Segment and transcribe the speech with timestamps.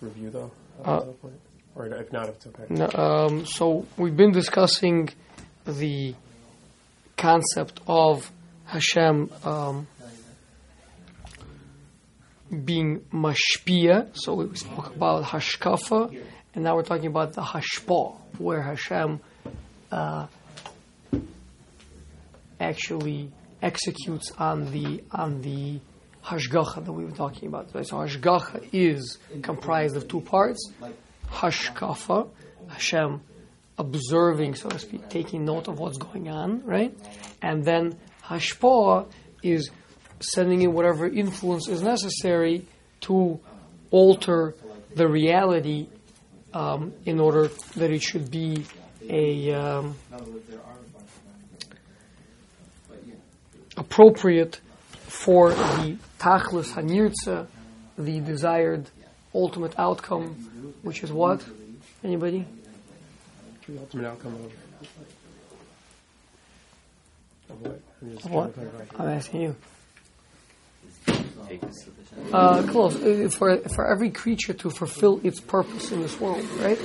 [0.00, 0.50] review though?
[0.84, 1.40] Uh, at that point?
[1.74, 2.64] Or if not, if it's okay.
[2.70, 5.10] No, um, so we've been discussing
[5.64, 6.14] the
[7.16, 8.30] concept of
[8.64, 9.86] Hashem um,
[12.64, 14.08] being mashpia.
[14.14, 16.20] So we spoke about hashkafa,
[16.54, 19.20] and now we're talking about the hashpa, where Hashem
[19.92, 20.26] uh,
[22.58, 23.30] actually
[23.62, 25.80] executes on the on the
[26.24, 27.70] hashgacha that we were talking about.
[27.70, 30.70] So hashgacha is comprised of two parts:
[31.30, 32.28] hashkafa,
[32.68, 33.20] Hashem
[33.78, 36.94] observing, so to speak, taking note of what's going on, right?
[37.40, 39.06] And then hashpa
[39.42, 39.70] is
[40.20, 42.66] sending in whatever influence is necessary
[43.02, 43.38] to
[43.90, 44.54] alter
[44.94, 45.86] the reality
[46.52, 48.64] um, in order that it should be
[49.08, 49.94] a um,
[53.76, 54.60] appropriate
[55.06, 57.46] for the tachlis hanirtza,
[57.96, 58.88] the desired
[59.34, 61.44] ultimate outcome, which is what?
[62.04, 62.46] Anybody?
[63.66, 64.52] The ultimate outcome of,
[67.50, 67.80] of what?
[68.02, 68.54] I'm just Of trying what?
[68.98, 69.56] I'm asking you.
[72.32, 72.96] Uh, close.
[72.96, 76.78] Uh, For for every creature to fulfill its purpose in this world, right?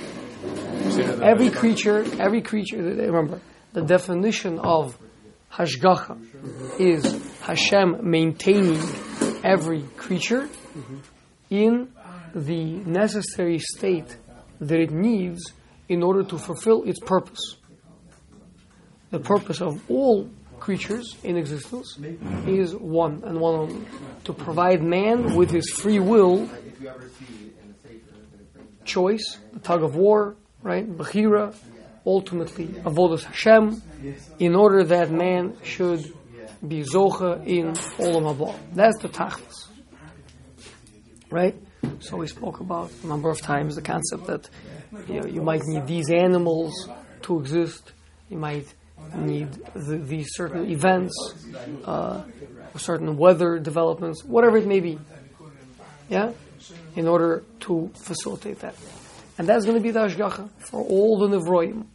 [1.22, 2.78] Every creature, every creature.
[2.78, 3.42] Remember,
[3.73, 4.98] the definition of
[5.52, 6.17] hashgacha
[6.80, 7.04] is
[7.42, 8.80] Hashem maintaining
[9.44, 10.49] every creature
[11.49, 11.89] in
[12.33, 14.17] the necessary state
[14.59, 15.53] that it needs
[15.89, 17.58] in order to fulfill its purpose.
[19.11, 21.99] The purpose of all creatures in existence
[22.47, 23.86] is one and one only
[24.23, 26.49] to provide man with his free will
[28.86, 30.89] choice, the tug of war, right?
[30.89, 31.53] Bechira,
[32.05, 33.81] ultimately avodas Hashem,
[34.39, 36.14] in order that man should
[36.67, 38.56] be zocha in olam haba.
[38.73, 39.67] That's the tachlis,
[41.30, 41.55] right?
[42.00, 44.50] So we spoke about a number of times the concept that
[45.08, 46.89] you, know, you might need these animals
[47.23, 47.92] to exist.
[48.30, 48.73] You might
[49.16, 51.14] need the, these certain events,
[51.86, 52.23] uh,
[52.77, 54.99] certain weather developments, whatever it may be.
[56.09, 56.32] Yeah,
[56.95, 58.76] in order to facilitate that,
[59.38, 61.86] and that's going to be the hashgacha for all the nevroim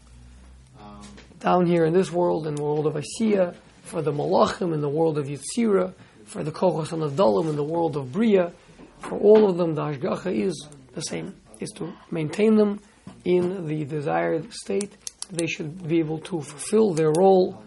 [1.40, 3.54] down here in this world, the world of Asiya,
[3.88, 5.94] for the malachim in the world of Yitzira,
[6.24, 8.52] for the kochos and Adalim in the world of Bria.
[9.00, 12.80] For all of them, the hashgacha is the same: is to maintain them
[13.24, 14.96] in the desired state.
[15.30, 17.62] They should be able to fulfill their role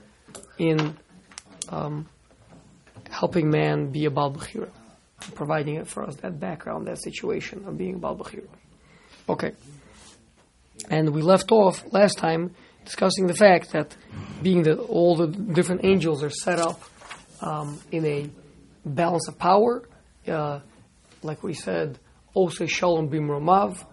[0.57, 0.97] in
[1.69, 2.07] um,
[3.09, 4.35] helping man be a Baal
[5.35, 8.25] providing it for us that background, that situation of being Baal.
[9.29, 9.53] Okay.
[10.89, 12.55] And we left off last time
[12.85, 13.95] discussing the fact that
[14.41, 16.81] being that all the different angels are set up
[17.41, 18.29] um, in a
[18.85, 19.87] balance of power,
[20.27, 20.59] uh,
[21.23, 21.99] like we said,
[22.35, 23.85] Ose Shalom Bimromav,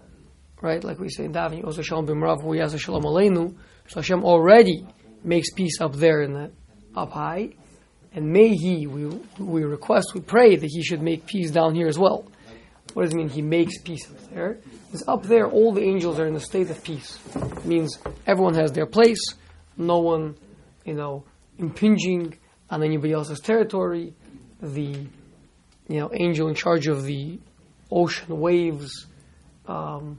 [0.62, 0.82] right?
[0.82, 3.56] Like we say in Davening, Ose Shalom Bimromav, Huyasa Shalom Aleinu.
[3.88, 4.86] So Hashem already
[5.24, 6.50] makes peace up there in the
[6.94, 7.50] up high,
[8.12, 9.06] and may He, we,
[9.38, 12.26] we request, we pray that He should make peace down here as well.
[12.94, 13.28] What does it mean?
[13.28, 14.58] He makes peace up there.
[14.86, 17.18] Because up there, all the angels are in a state of peace.
[17.34, 19.20] It means everyone has their place.
[19.76, 20.36] No one,
[20.84, 21.24] you know,
[21.58, 22.38] impinging
[22.70, 24.14] on anybody else's territory.
[24.60, 25.06] The,
[25.88, 27.38] you know, angel in charge of the
[27.90, 29.06] ocean waves
[29.66, 30.18] um,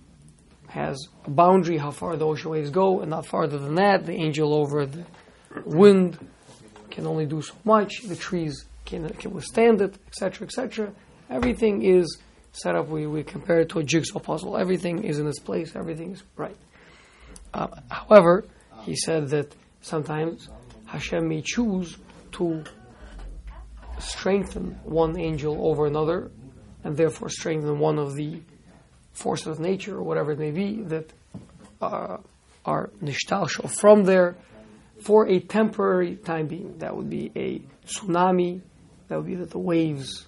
[0.68, 4.06] has a boundary how far the ocean waves go, and not farther than that.
[4.06, 5.03] The angel over the
[5.66, 6.18] wind
[6.91, 8.02] can only do so much.
[8.03, 10.94] The trees can, can withstand it, etc., etc.
[11.29, 12.18] Everything is
[12.52, 12.88] set up.
[12.88, 14.58] We, we compare it to a jigsaw puzzle.
[14.58, 15.76] Everything is in its place.
[15.76, 16.58] Everything is right.
[17.54, 18.46] Uh, however,
[18.82, 20.50] he said that sometimes
[20.86, 21.98] Hashem may choose
[22.34, 22.64] to
[24.00, 26.32] strengthen one angel over another,
[26.84, 28.42] and therefore strengthen one of the
[29.12, 31.12] forces of nature or whatever it may be that
[31.82, 32.18] uh,
[32.66, 34.38] are nishtalshal from there
[35.02, 36.78] for a temporary time being.
[36.80, 38.62] That would be a tsunami.
[39.08, 40.28] That would be that the waves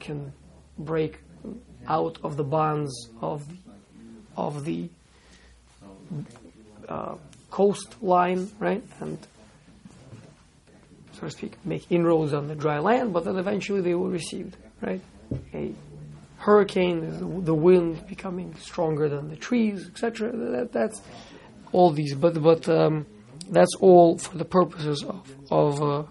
[0.00, 0.32] can
[0.78, 1.20] break
[1.88, 3.56] out of the bonds of the,
[4.36, 4.88] of the
[6.88, 7.14] uh,
[7.50, 8.82] coastline, right?
[9.00, 9.18] And
[11.14, 14.54] so to speak, make inroads on the dry land, but then eventually they will receive,
[14.80, 15.00] right?
[15.54, 15.72] A
[16.38, 20.30] hurricane, the- the wind becoming stronger than the trees, etc.
[20.32, 21.00] That, that's
[21.72, 23.06] all these, but but um,
[23.50, 26.02] that's all for the purposes of of uh,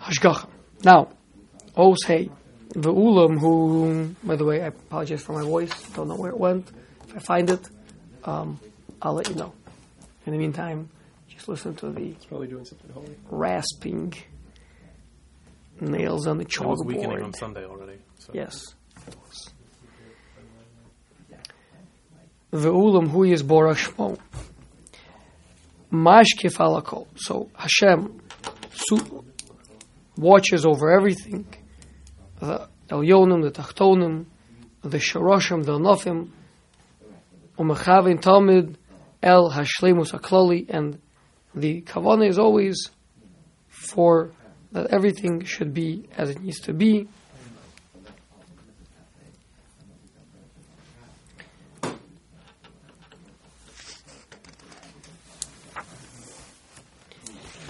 [0.00, 0.48] hashgacha.
[0.84, 1.08] Now,
[1.76, 2.30] Osei,
[2.70, 5.72] the ulam who, by the way, I apologize for my voice.
[5.92, 6.70] Don't know where it went.
[7.08, 7.60] If I find it,
[8.24, 8.60] um,
[9.00, 9.52] I'll let you know.
[10.26, 10.90] In the meantime,
[11.28, 13.16] just listen to the It's probably doing something holy.
[13.30, 14.12] rasping
[15.80, 17.24] nails on the It was weakening chalkboard.
[17.24, 17.98] on Sunday already.
[18.18, 18.32] So.
[18.34, 18.60] Yes.
[22.50, 24.18] The ulam who is borashmo.
[25.92, 27.06] Mashkif alakol.
[27.16, 28.20] So Hashem
[28.72, 29.24] su-
[30.16, 31.46] watches over everything.
[32.40, 34.26] The Elyonim, the Tachtonim,
[34.82, 36.30] the Sharoshim, the Anofim,
[37.58, 38.78] Umechavin Talmud,
[39.22, 41.00] El Hashlemus Akloli, and
[41.54, 42.90] the Kavanah is always
[43.68, 44.32] for
[44.72, 47.08] that everything should be as it needs to be.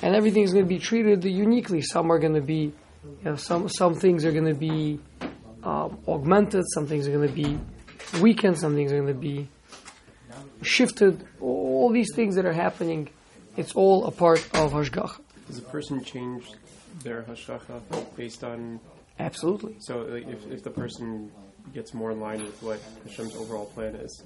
[0.00, 1.82] And everything is going to be treated uniquely.
[1.82, 2.72] Some are going to be,
[3.18, 5.00] you know, some some things are going to be
[5.62, 6.64] um, augmented.
[6.74, 7.58] Some things are going to be
[8.20, 8.58] weakened.
[8.58, 9.48] Some things are going to be
[10.62, 11.24] shifted.
[11.40, 13.08] All these things that are happening,
[13.56, 15.20] it's all a part of Hashgacha.
[15.46, 16.50] Does a person change
[17.02, 17.80] their hashgacha
[18.16, 18.80] based on?
[19.18, 19.76] Absolutely.
[19.80, 21.30] So, like, if if the person
[21.74, 24.22] gets more in line with what Hashem's overall plan is,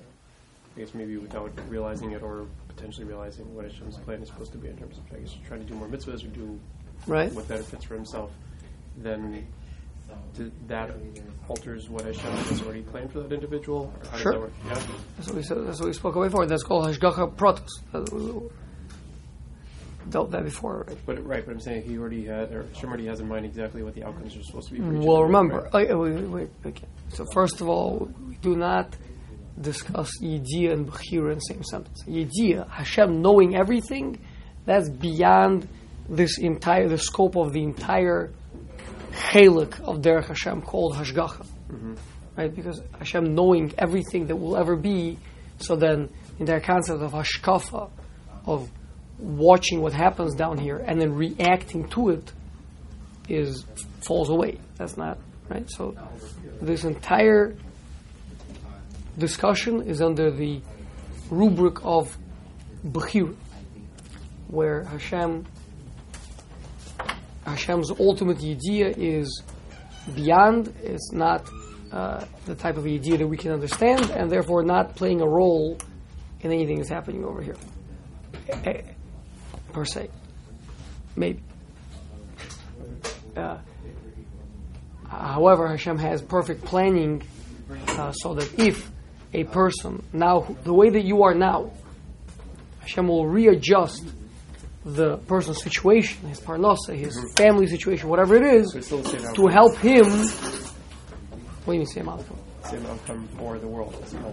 [0.76, 4.58] I guess maybe without realizing it or potentially realizing what Hashem's plan is supposed to
[4.58, 6.58] be in terms of, I guess, trying to do more mitzvahs or do
[7.06, 7.32] Right?
[7.32, 8.31] what benefits for himself,
[8.97, 9.47] then
[10.37, 10.91] th- that
[11.49, 13.93] alters what Hashem has already planned for that individual.
[14.03, 14.33] Or how Sure.
[14.33, 14.53] That work?
[14.67, 14.75] Yeah.
[15.17, 15.67] That's what we said.
[15.67, 16.47] That's what we spoke about before.
[16.47, 17.69] That's called Hashgacha Protos.
[17.93, 18.49] That- we
[20.11, 20.85] Dealt that before.
[20.89, 20.99] Right?
[21.06, 23.85] But right, but I'm saying he already had, or Hashem already has in mind exactly
[23.85, 24.81] what the outcomes are supposed to be.
[24.81, 25.71] for each Well, individual, remember.
[25.73, 25.91] right?
[25.93, 26.87] oh, wait, wait, wait, okay.
[27.11, 28.97] So first of all, we do not
[29.61, 32.03] discuss Yediyah and Bechira in the same sentence.
[32.09, 34.19] Yediyah, Hashem knowing everything,
[34.65, 35.69] that's beyond
[36.09, 38.33] this entire, the scope of the entire
[39.12, 41.47] chelik of Derech Hashem called Hashgacha.
[41.70, 41.94] Mm-hmm.
[42.37, 42.55] Right?
[42.55, 45.19] Because Hashem knowing everything that will ever be,
[45.59, 47.91] so then the entire concept of Hashkafa,
[48.47, 48.70] of
[49.19, 52.32] watching what happens down here and then reacting to it,
[53.29, 53.64] is
[54.05, 54.59] falls away.
[54.76, 55.19] That's not
[55.49, 55.69] right.
[55.70, 55.94] So
[56.61, 57.55] this entire
[59.19, 60.61] discussion is under the
[61.31, 62.17] rubric of
[62.85, 63.37] Bechir,
[64.49, 65.47] where Hashem
[67.52, 69.43] Hashem's ultimate idea is
[70.14, 70.75] beyond.
[70.82, 71.49] It's not
[71.93, 75.78] uh, the type of idea that we can understand, and therefore not playing a role
[76.40, 77.56] in anything that's happening over here,
[78.64, 78.82] eh,
[79.72, 80.08] per se.
[81.14, 81.43] Maybe.
[83.37, 83.58] Uh,
[85.12, 87.22] However, Hashem has perfect planning
[87.87, 88.90] uh, so that if
[89.34, 91.70] a person, now the way that you are now,
[92.81, 94.05] Hashem will readjust
[94.84, 97.34] the person's situation, his parnasa, his mm-hmm.
[97.37, 100.06] family situation, whatever it is, So it's still the same to help him.
[101.64, 102.38] What do you mean, same outcome?
[102.64, 103.94] same outcome for the world.
[104.02, 104.32] as a whole.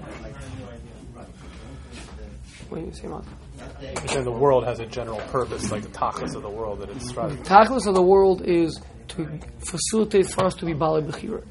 [2.69, 3.37] What do you mean, same outcome?
[3.79, 7.09] Because the world has a general purpose, like the tachlis of the world that it's
[7.09, 7.37] striving.
[7.43, 8.79] Tachlis of the world is
[9.09, 11.43] to facilitate for us to be Bali Bechira.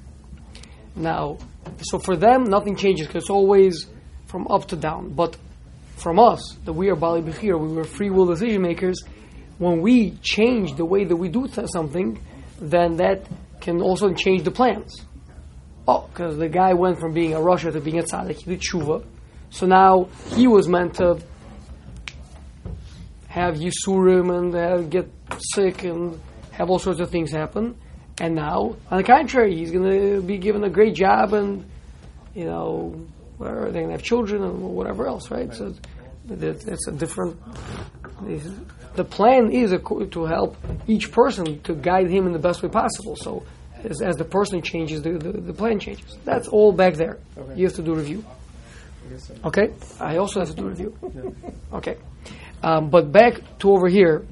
[0.96, 1.38] Now,
[1.82, 3.86] so for them, nothing changes because it's always
[4.26, 5.10] from up to down.
[5.10, 5.36] But
[5.98, 9.02] from us, that we are Bali Bechira, we were free will decision makers,
[9.58, 12.20] when we change the way that we do th- something,
[12.60, 13.26] then that
[13.60, 15.04] can also change the plans.
[15.86, 18.60] Oh, because the guy went from being a rasha to being a tzaddik, he did
[18.60, 19.04] tshuva.
[19.50, 21.18] So now he was meant to
[23.28, 25.10] have Yisurim and have, get
[25.54, 26.20] sick and
[26.52, 27.76] have all sorts of things happen.
[28.20, 31.64] And now, on the contrary, he's going to be given a great job and,
[32.34, 33.06] you know,
[33.38, 35.52] where they're going to have children and whatever else, right?
[35.54, 35.74] So
[36.28, 37.36] it's, it's a different.
[38.96, 43.16] The plan is to help each person to guide him in the best way possible.
[43.16, 43.44] So
[43.84, 46.18] as, as the person changes, the, the, the plan changes.
[46.24, 47.18] That's all back there.
[47.36, 47.54] Okay.
[47.56, 48.24] You have to do review.
[49.06, 49.34] I guess so.
[49.44, 49.72] Okay?
[50.00, 50.96] I also have to do review.
[51.72, 51.96] Okay.
[52.62, 54.26] Um, but back to over here.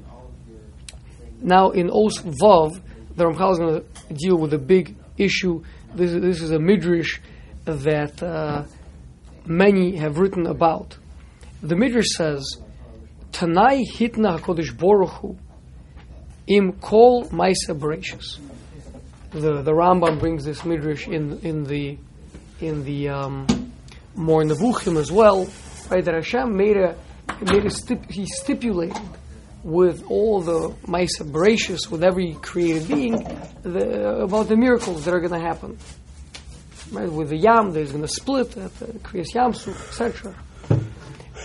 [1.41, 2.81] Now in Os Vav,
[3.15, 5.63] the Ramchal is going to deal with a big issue.
[5.95, 7.19] This, is- this is a midrash
[7.65, 8.63] that uh,
[9.47, 10.97] many have written about.
[11.61, 12.57] The midrash says,
[13.31, 15.37] "Tanai hitna Hakadosh Baruch Hu
[16.47, 18.39] im kol ma'aser bereshis."
[19.31, 21.97] The the Rambam brings this midrash in in the
[22.61, 23.47] in the um,
[24.15, 25.47] Moreh as well,
[25.89, 26.03] right?
[26.03, 26.95] That Hashem made a
[27.41, 29.01] made a stip, he stipulated
[29.63, 33.23] with all the Maisa Bereshis, with every created being,
[33.63, 35.77] the, about the miracles that are going to happen.
[36.91, 37.11] Right?
[37.11, 40.33] With the Yam, there's going to split at the Kriyas Yamsuf, etc.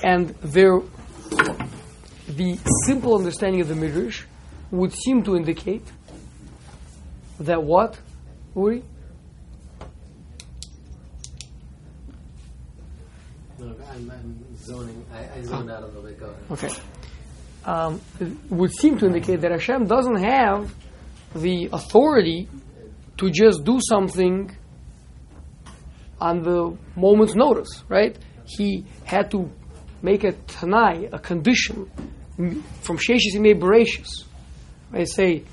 [0.03, 0.81] And there,
[2.29, 4.25] the simple understanding of the Midrash
[4.71, 5.85] would seem to indicate
[7.41, 7.99] that what,
[8.55, 8.83] Uri?
[13.59, 15.05] No, I'm, I'm zoning.
[15.13, 16.19] I, I zoned out a little bit.
[16.19, 16.65] Go ahead.
[16.65, 16.75] Okay.
[17.65, 20.75] Um, it would seem to indicate that Hashem doesn't have
[21.35, 22.49] the authority
[23.19, 24.57] to just do something
[26.29, 26.59] on the
[26.97, 28.17] moment's notice, right?
[28.57, 29.51] he had to
[30.03, 31.91] make a tanai, a condition
[32.83, 34.25] from Sheshis Imei Bereshis.
[34.93, 35.45] I Say,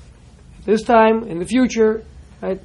[0.64, 2.04] this time in the future,
[2.42, 2.60] right,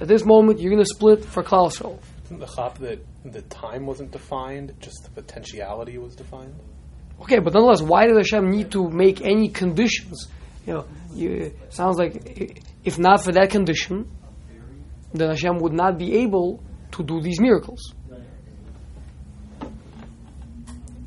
[0.00, 1.98] at this moment, you're going to split for Klal Yisrael.
[2.24, 6.54] Isn't the chop that the time wasn't defined, just the potentiality was defined?
[7.20, 10.28] Okay, but nonetheless, why does Hashem need to make any conditions?
[10.66, 14.10] You know, you, sounds like if not for that condition,
[15.12, 16.62] then Hashem would not be able
[16.96, 17.80] to do these miracles.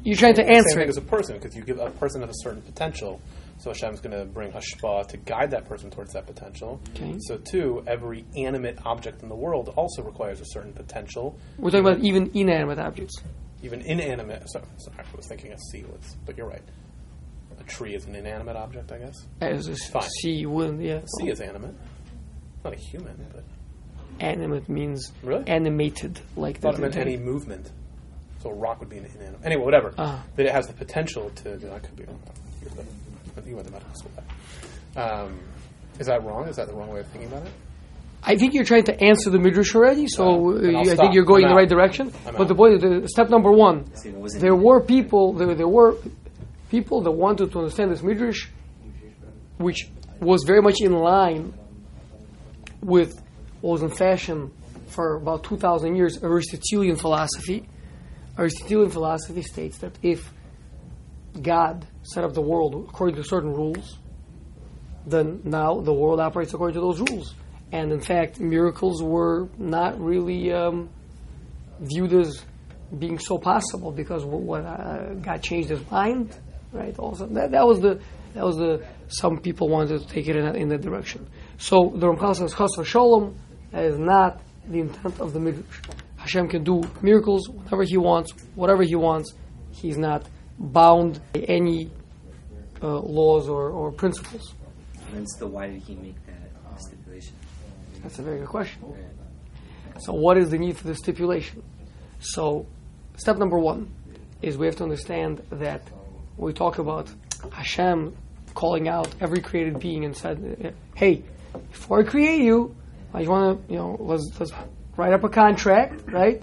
[0.03, 0.69] You're trying to answer.
[0.69, 0.89] Same thing it.
[0.89, 3.21] as a person, because you give a person of a certain potential.
[3.57, 6.79] So Hashem's going to bring hashpah to guide that person towards that potential.
[6.91, 7.15] Okay.
[7.19, 11.37] So too, every animate object in the world also requires a certain potential.
[11.57, 13.15] We're talking about even inanimate objects.
[13.63, 14.43] Even inanimate.
[14.49, 16.63] Sorry, sorry I was thinking a sea was, but you're right.
[17.59, 19.15] A tree is an inanimate object, I guess.
[19.41, 20.03] As a Fine.
[20.21, 20.99] sea, wind, yeah.
[20.99, 21.73] A sea is animate.
[22.63, 23.43] Not a human, but
[24.19, 25.43] Animate means Really?
[25.47, 26.81] animated, like I thought it that.
[26.81, 27.71] meant any movement.
[28.41, 29.41] So a rock would be an inanimate.
[29.43, 29.93] Anyway, whatever.
[29.97, 30.23] Ah.
[30.35, 31.53] That it has the potential to.
[31.73, 32.19] I could be wrong.
[32.61, 34.11] You're the- You went to medical school.
[34.95, 35.39] Um,
[35.99, 36.47] is that wrong?
[36.47, 37.51] Is that the wrong way of thinking about it?
[38.23, 40.97] I think you're trying to answer the midrash already, so Uh, I'll you- I stop.
[40.97, 42.11] think you're going in the right direction.
[42.25, 42.47] I'm but out.
[42.47, 45.95] the point, the step number one, See, there were people, there, there were
[46.69, 48.49] people that wanted to understand this midrash,
[49.59, 51.53] which was very much in line
[52.81, 53.21] with
[53.67, 54.49] what was in fashion
[54.87, 57.67] for about 2,000 years, Aristotelian philosophy.
[58.37, 60.31] Aristotelian philosophy states that if
[61.41, 63.97] God set up the world according to certain rules,
[65.05, 67.35] then now the world operates according to those rules.
[67.73, 70.89] And in fact, miracles were not really um,
[71.81, 72.41] viewed as
[72.97, 76.33] being so possible because what, uh, God changed his mind,
[76.71, 76.97] right?
[76.97, 77.99] Also, that, that was the
[78.33, 81.27] that was the some people wanted to take it in, that- in that direction.
[81.57, 83.35] So the Ramchal says Chas Shalom
[83.71, 85.81] that is not the intent of the midrash.
[86.17, 89.33] Hashem can do miracles whenever He wants, whatever He wants.
[89.71, 90.27] He's not
[90.59, 91.91] bound by any
[92.81, 94.53] uh, laws or, or principles.
[95.13, 97.33] And so why did he make that stipulation?
[98.01, 98.81] That's a very good question.
[99.99, 101.63] So, what is the need for the stipulation?
[102.19, 102.67] So,
[103.15, 103.91] step number one
[104.41, 105.81] is we have to understand that
[106.37, 107.09] we talk about
[107.51, 108.15] Hashem
[108.53, 111.23] calling out every created being and said, "Hey,
[111.71, 112.75] before I create you,
[113.13, 114.51] I want to, you know, let's, let's
[114.95, 116.41] write up a contract, right?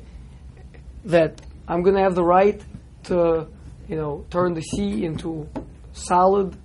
[1.04, 2.60] That I'm going to have the right
[3.04, 3.46] to,
[3.88, 5.48] you know, turn the sea into
[5.92, 6.56] solid,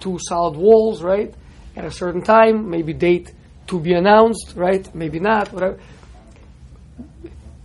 [0.00, 1.34] two solid walls, right?
[1.74, 3.32] At a certain time, maybe date
[3.66, 4.92] to be announced, right?
[4.94, 5.78] Maybe not, whatever.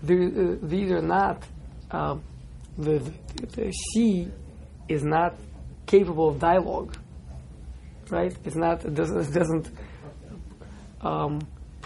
[0.04, 1.44] There, uh, these are not.
[1.92, 2.24] Um,
[2.78, 3.00] the,
[3.36, 4.32] the the sea
[4.88, 5.36] is not
[5.86, 6.96] capable of dialogue,
[8.10, 8.36] right?
[8.44, 8.84] It's not.
[8.84, 9.20] It doesn't.
[9.20, 9.70] It doesn't
[11.02, 11.40] um.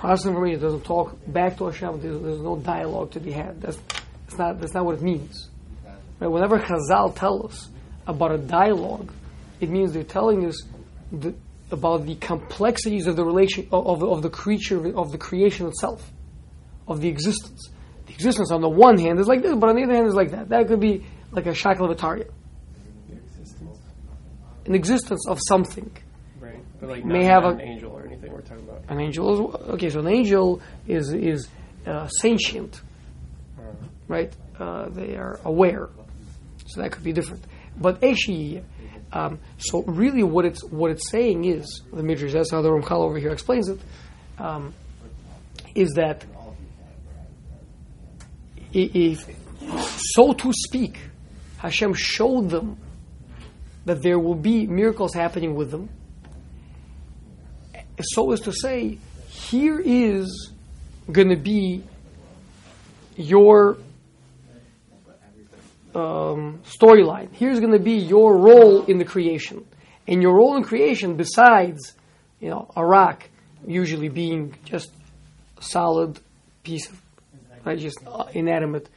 [0.03, 2.01] It doesn't talk back to Hashem.
[2.01, 3.61] There's, there's no dialogue to be had.
[3.61, 3.77] That's,
[4.27, 4.59] that's not.
[4.59, 5.49] That's not what it means.
[6.19, 6.27] Right?
[6.27, 7.69] Whenever Chazal tell us
[8.05, 9.11] about a dialogue,
[9.59, 10.61] it means they're telling us
[11.11, 11.33] the,
[11.71, 16.11] about the complexities of the relation of, of, the creature of the creation itself,
[16.87, 17.69] of the existence.
[18.05, 20.13] The existence on the one hand is like this, but on the other hand is
[20.13, 20.49] like that.
[20.49, 22.29] That could be like a shakla v'tarya.
[24.65, 25.91] An existence of something.
[26.39, 26.63] Right.
[26.79, 27.91] But like May have not a- an angel
[28.29, 28.83] or anything we're talking about.
[28.89, 29.89] An angel is okay.
[29.89, 31.47] So an angel is is
[31.85, 32.81] uh, sentient,
[34.07, 34.33] right?
[34.59, 35.89] Uh, they are aware,
[36.67, 37.43] so that could be different.
[37.77, 38.63] But Eshi,
[39.11, 42.33] um, so really, what it's what it's saying is the midrash.
[42.33, 43.79] That's how the Ramchal over here explains it.
[44.37, 44.73] Um,
[45.73, 46.25] is that
[48.73, 49.25] if,
[50.15, 50.99] so to speak,
[51.57, 52.77] Hashem showed them
[53.85, 55.89] that there will be miracles happening with them
[58.01, 58.97] so as to say,
[59.29, 60.51] here is
[61.11, 61.83] going to be
[63.15, 63.77] your
[65.93, 67.29] um, storyline.
[67.31, 69.65] Here's going to be your role in the creation,
[70.07, 71.93] and your role in creation, besides
[72.39, 73.29] you know a rock
[73.65, 74.91] usually being just
[75.57, 76.19] a solid
[76.63, 77.01] piece of
[77.63, 78.89] right, just uh, inanimate,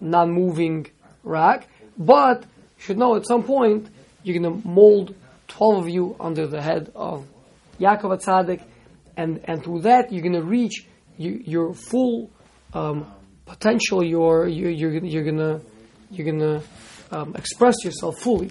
[0.00, 0.86] non-moving
[1.22, 1.64] rock,
[1.98, 3.88] but you should know at some point
[4.22, 5.14] you're going to mold
[5.46, 7.26] twelve of you under the head of
[7.80, 8.62] Yaakov Atzadik,
[9.16, 12.30] and and through that you're going to reach you, your full
[12.74, 13.10] um,
[13.46, 14.04] potential.
[14.04, 15.60] Your you, you're you're gonna
[16.10, 16.62] you're gonna
[17.10, 18.50] um, express yourself fully.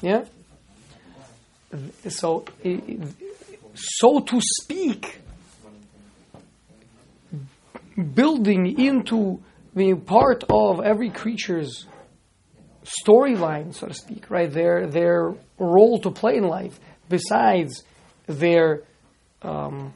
[0.00, 0.24] Yeah.
[2.08, 2.44] So,
[3.74, 5.20] so to speak,
[8.14, 9.40] building into
[9.74, 11.86] being part of every creature's
[12.84, 14.52] storyline, so to speak, right?
[14.52, 16.78] Their their role to play in life,
[17.12, 17.84] besides
[18.26, 18.82] their
[19.42, 19.92] um,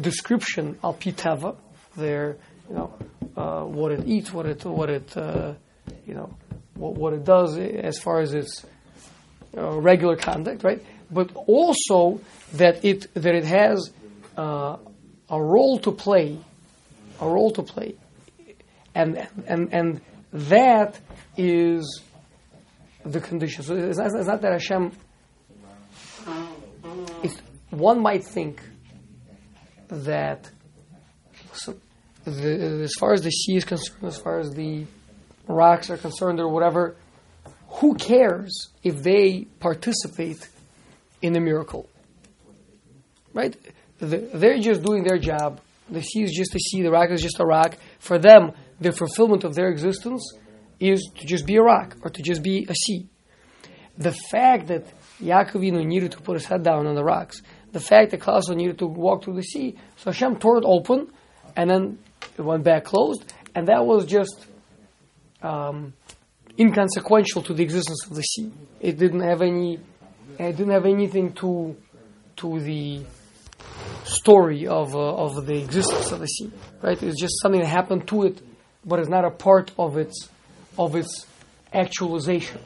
[0.00, 1.56] description al pitava,
[1.96, 2.36] their
[2.68, 2.88] you know
[3.36, 5.54] uh, what it eats, what it what it uh,
[6.06, 6.28] you know
[6.74, 8.64] what, what it does as far as its
[9.56, 10.80] uh, regular conduct, right?
[11.10, 12.20] But also
[12.54, 13.90] that it that it has
[14.36, 14.76] uh,
[15.28, 16.38] a role to play,
[17.20, 17.96] a role to play,
[18.94, 20.00] and and and
[20.32, 21.00] that
[21.36, 22.02] is
[23.04, 23.64] the condition.
[23.64, 24.92] So it's not, it's not that Hashem.
[27.22, 28.62] If one might think
[29.88, 30.50] that
[31.54, 31.74] so
[32.24, 34.86] the, as far as the sea is concerned, as far as the
[35.48, 36.96] rocks are concerned, or whatever,
[37.68, 40.48] who cares if they participate
[41.20, 41.88] in a miracle?
[43.32, 43.56] Right?
[43.98, 45.60] They're just doing their job.
[45.88, 47.76] The sea is just a sea, the rock is just a rock.
[47.98, 50.36] For them, the fulfillment of their existence
[50.80, 53.08] is to just be a rock or to just be a sea.
[53.98, 54.86] The fact that
[55.22, 58.78] Yaakov needed to put his head down on the rocks, the fact that Klal needed
[58.78, 61.08] to walk through the sea, so Hashem tore it open
[61.56, 61.98] and then
[62.36, 64.46] it went back closed, and that was just
[65.42, 65.92] um,
[66.58, 68.52] inconsequential to the existence of the sea.
[68.80, 69.78] It didn't have any,
[70.38, 71.76] it didn't have anything to
[72.36, 73.02] to the
[74.04, 76.50] story of uh, of the existence of the sea.
[76.80, 77.00] Right?
[77.02, 78.40] It's just something that happened to it,
[78.84, 80.28] but it's not a part of its
[80.78, 81.26] of its
[81.72, 82.60] actualization.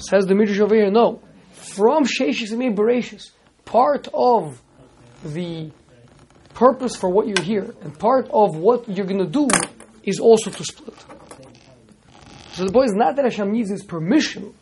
[0.00, 1.22] Says the Midrash over here, no.
[1.52, 3.30] From Sheshis and Bereshis,
[3.64, 4.60] part of
[5.24, 5.70] the
[6.54, 9.48] purpose for what you're here and part of what you're going to do
[10.02, 10.94] is also to split.
[12.52, 14.54] So the point is not that Hashem needs his permission,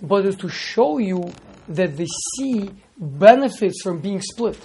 [0.00, 1.32] but is to show you
[1.68, 4.58] that the sea benefits from being split.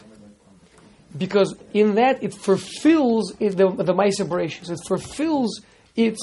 [1.18, 5.62] Because in that it fulfills the, the Maisa It fulfills
[5.96, 6.20] its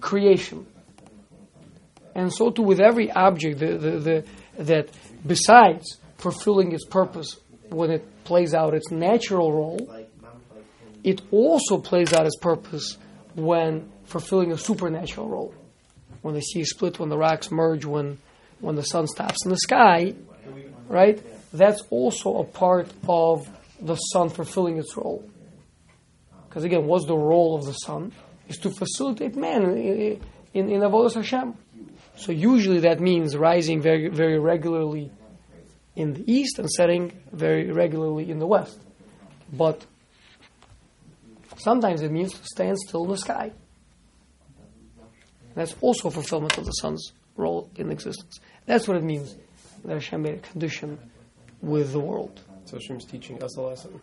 [0.00, 0.66] creation.
[2.14, 4.24] And so too with every object the, the, the,
[4.58, 4.88] that
[5.26, 7.38] besides fulfilling its purpose
[7.68, 10.04] when it plays out its natural role,
[11.02, 12.98] it also plays out its purpose
[13.34, 15.54] when fulfilling a supernatural role.
[16.22, 18.18] When the sea split, when the rocks merge, when,
[18.60, 20.14] when the sun stops in the sky,
[20.88, 21.22] right?
[21.52, 23.48] That's also a part of
[23.80, 25.24] the sun fulfilling its role.
[26.48, 28.12] Because again, what's the role of the sun?
[28.48, 30.20] Is to facilitate man in,
[30.52, 31.54] in, in Avodah Hashem.
[32.20, 35.10] So usually that means rising very, very regularly
[35.96, 38.78] in the east and setting very regularly in the west.
[39.50, 39.86] But
[41.56, 43.52] sometimes it means to stand still in the sky.
[45.54, 48.38] That's also fulfillment of the sun's role in existence.
[48.66, 49.36] That's what it means
[49.84, 50.98] that Hashem made a condition
[51.62, 52.38] with the world.
[52.66, 53.98] So Hashem's teaching us a lesson.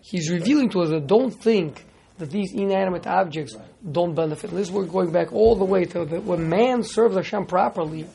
[0.00, 1.84] He's revealing to us that don't think
[2.18, 3.56] that these inanimate objects
[3.90, 4.50] don't benefit.
[4.50, 8.06] this we're going back all the way to the, when man serves Hashem properly,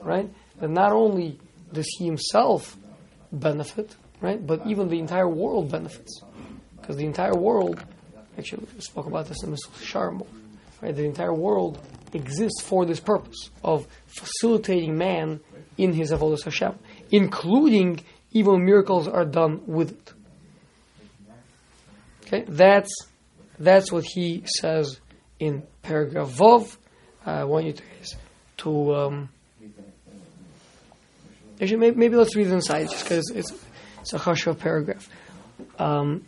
[0.00, 0.28] right?
[0.60, 1.38] That not only
[1.72, 2.76] does he himself
[3.32, 4.44] benefit, right?
[4.44, 6.22] But even the entire world benefits.
[6.76, 7.82] Because the entire world,
[8.38, 10.26] actually, we spoke about this in the Sharmo,
[10.80, 10.94] right?
[10.94, 11.78] The entire world
[12.12, 15.40] exists for this purpose of facilitating man
[15.76, 16.78] in his Avodah Hashem,
[17.10, 18.00] including
[18.32, 20.12] even miracles are done with it.
[22.26, 22.90] Okay, that's
[23.58, 25.00] that's what he says
[25.38, 26.76] in paragraph Vov.
[27.24, 27.82] I want you to
[28.58, 29.28] to um,
[31.60, 33.50] Actually, maybe, maybe let's read it inside just because it's,
[34.00, 35.08] it's a chashuv paragraph.
[35.78, 36.22] Um,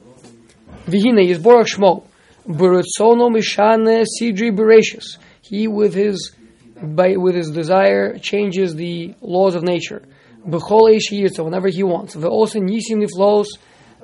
[0.87, 2.05] Vihine Yisborach Shmo
[2.47, 5.19] Burutsono Mishane Sidri Bereshis.
[5.43, 6.33] He with his
[6.81, 10.03] by with his desire changes the laws of nature.
[10.47, 12.15] B'chol Eish whenever he wants.
[12.15, 13.49] Ve'osen Yisim Niflos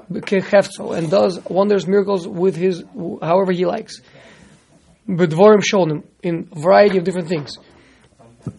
[0.09, 2.83] and does wonders miracles with his
[3.23, 4.01] however he likes.
[5.09, 7.59] B'dvorim Shonim in variety of different things.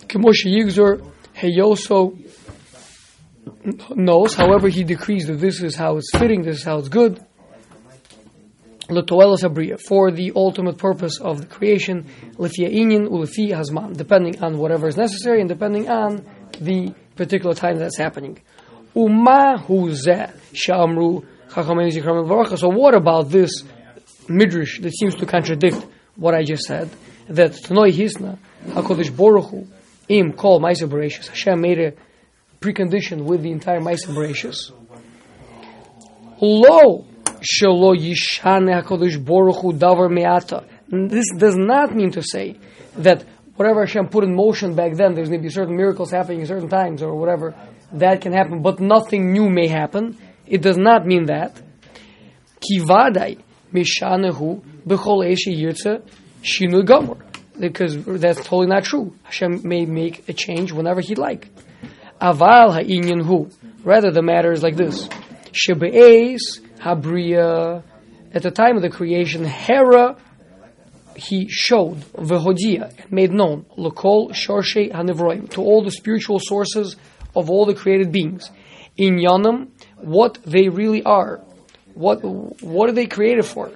[0.08, 1.02] Kemoshe Yigzor
[1.62, 2.18] also
[3.94, 7.24] knows, however, he decrees that this is how it's fitting, this is how it's good.
[8.88, 12.06] For the ultimate purpose of the creation,
[12.38, 16.24] hazman, depending on whatever is necessary and depending on
[16.62, 18.40] the particular time that's happening.
[21.56, 23.64] So what about this
[24.28, 25.86] midrash that seems to contradict
[26.18, 26.90] what I just said?
[27.30, 29.68] That Tanoi Hisna, HaKadosh Baruch Hu,
[30.10, 30.90] Im Kol Maisa
[31.30, 31.94] Hashem made a
[32.60, 34.72] precondition with the entire Maisa Bereshis.
[36.42, 37.06] Lo
[37.40, 40.66] shelo yishane Hakadosh Baruch Hu davar meata.
[40.90, 42.60] This does not mean to say
[42.98, 43.24] that
[43.56, 46.50] whatever Hashem put in motion back then, there's going to be certain miracles happening at
[46.50, 47.56] certain times or whatever
[47.94, 50.18] that can happen, but nothing new may happen.
[50.48, 51.62] It does not mean that.
[52.60, 53.42] Kivadai
[53.74, 56.02] mishanehu b'chol eshe yirtze
[56.44, 57.18] shinu gomer.
[57.60, 59.14] Because that's totally not true.
[59.24, 61.50] Hashem may make a change whenever he'd like.
[62.22, 63.50] Aval ha'inyan hu.
[63.84, 65.08] Rather, the matter is like this:
[65.54, 67.84] Shebe'es habriya
[68.36, 70.18] at the time of the creation, Hera,
[71.16, 76.98] he showed, Vehodia, and made known, Lokol Shorshe Hanevroim, to all the spiritual sources
[77.34, 78.52] of all the created beings.
[78.98, 81.42] In Yanam, what they really are.
[81.94, 83.72] What, what are they created for?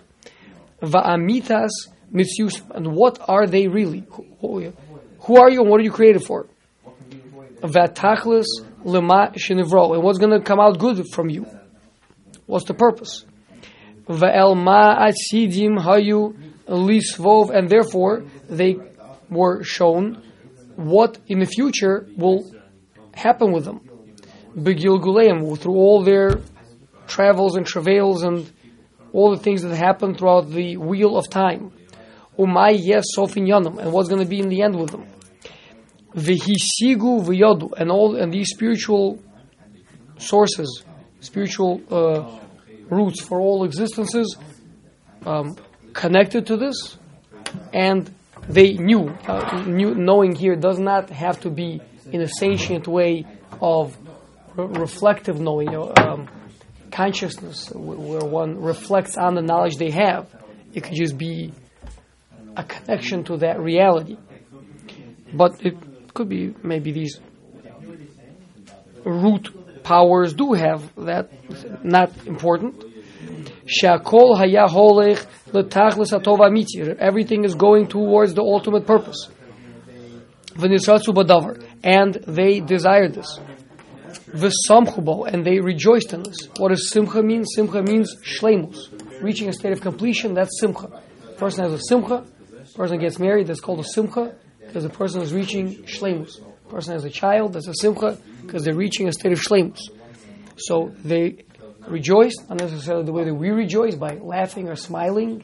[0.82, 1.70] Va'amitas
[2.14, 4.04] Mitzius, and what are they really?
[4.42, 6.48] Who, are you and what are you created for?
[7.62, 8.46] Vatachlis
[8.84, 11.46] lema shenivro, and what's going to come out good from you?
[12.46, 13.26] What's the purpose?
[14.08, 16.36] Va'el ma atzidim hayu
[16.68, 18.78] lisvov, and therefore they
[19.30, 20.24] were shown
[20.76, 22.52] what in the future will
[23.14, 23.82] happen with them.
[24.56, 26.40] Begilguleim, through all their
[27.08, 28.52] travels and travails and
[29.14, 31.72] all the things that happen throughout the wheel of time.
[32.38, 35.06] Umay yes sofin yanam, and what's going to be in the end with them.
[36.16, 39.22] Vihisigu v'yodu, and all and these spiritual
[40.18, 40.84] sources,
[41.20, 42.40] spiritual uh,
[42.90, 44.38] roots for all existences,
[45.26, 45.56] um,
[45.94, 46.98] connected to this,
[47.74, 48.10] and
[48.48, 49.10] they knew.
[49.28, 49.94] Uh, knew.
[49.94, 51.82] Knowing here does not have to be
[52.12, 53.26] in a sentient way
[53.62, 53.98] of
[54.68, 56.30] reflective knowing, um,
[56.92, 60.28] consciousness, where one reflects on the knowledge they have.
[60.74, 61.54] It could just be
[62.56, 64.18] a connection to that reality.
[65.34, 65.76] But it
[66.14, 67.20] could be maybe these
[69.06, 71.30] root powers do have that,
[71.84, 72.84] not important.
[73.66, 76.96] Shakol haya holech letachlis.
[77.00, 79.30] Everything is going towards the ultimate purpose.
[80.54, 81.64] V'nisratzu badavar.
[81.84, 83.40] And they desired this.
[84.10, 85.28] V'samchubo.
[85.28, 86.48] And they rejoiced in this.
[86.58, 87.46] What does simcha mean?
[87.46, 89.22] Simcha means shleimus.
[89.22, 91.02] Reaching a state of completion, that's simcha.
[91.38, 92.26] Person has a simcha,
[92.76, 96.40] person gets married, that's called a simcha, because the person is reaching shleimus.
[96.70, 99.80] Person has a child, that's a simcha, because they're reaching a state of shleimus.
[100.58, 101.46] So they
[101.88, 105.44] rejoice, not necessarily the way that we rejoice by laughing or smiling,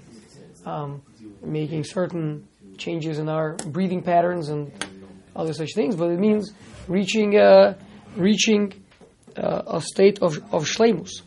[0.65, 1.01] um,
[1.43, 2.47] making certain
[2.77, 4.71] changes in our breathing patterns and
[5.35, 6.51] other such things, but it means
[6.87, 7.75] reaching uh,
[8.15, 8.73] reaching
[9.37, 11.21] uh, a state of of shleimus.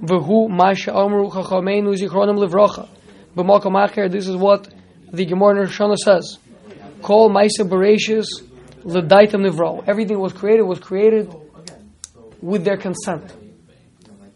[0.00, 2.88] V'hu masha amru chachamenu zichronim livrocha.
[3.36, 4.68] B'makom acher, this is what
[5.12, 6.38] the Gemara Shana says.
[7.02, 8.26] Call Maisa Bereshis
[8.84, 9.84] Ledaitam Nivro.
[9.86, 11.34] Everything was created was created
[12.40, 13.32] with their consent.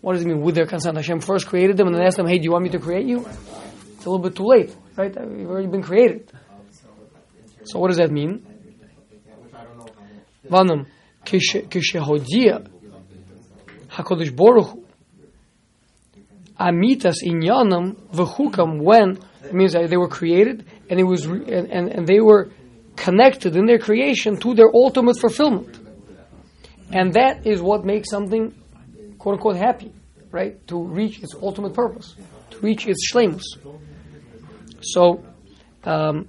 [0.00, 0.96] What does it mean with their consent?
[0.96, 3.06] Hashem first created them and then asked them, hey, do you want me to create
[3.06, 3.26] you?
[3.94, 5.12] It's a little bit too late, right?
[5.14, 6.30] You've already been created.
[7.64, 8.46] So what does that mean?
[10.48, 10.86] Vanam,
[11.26, 12.68] kishehodia
[13.88, 14.78] HaKadosh Baruch
[16.58, 21.88] Amitas inyanam v'chukam when it means that they were created and it was and, and,
[21.88, 22.50] and they were
[22.96, 25.78] connected in their creation to their ultimate fulfillment.
[26.92, 28.54] And that is what makes something
[29.18, 29.92] quote unquote happy,
[30.30, 30.66] right?
[30.68, 32.16] To reach its ultimate purpose,
[32.50, 33.44] to reach its shlemus.
[34.80, 35.24] So
[35.84, 36.28] um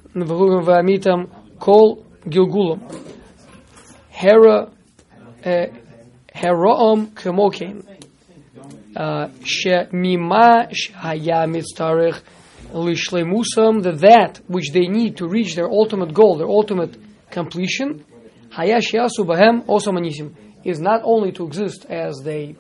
[1.60, 2.82] kol gilgulam
[4.10, 4.72] hera
[5.45, 5.67] uh,
[6.35, 7.83] heraam kemokein
[9.45, 12.23] שממה שהיה מצטרך
[12.75, 16.97] לשלמוסם, that that which they need to reach their ultimate goal, their ultimate
[17.31, 18.01] completion,
[18.57, 20.31] היה שיעשו בהם also manisim,
[20.65, 22.55] is not only to exist as they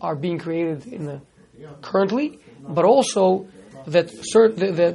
[0.00, 1.20] are being created in the
[1.82, 3.46] currently, but also
[3.86, 4.94] that, cert, that, that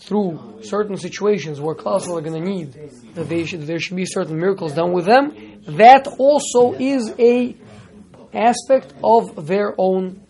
[0.00, 2.72] through certain situations where classes are going to need
[3.14, 7.56] that they should, there should be certain miracles done with them, that also is a
[8.32, 10.22] aspect of their own